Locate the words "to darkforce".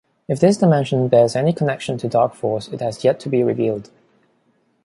1.99-2.73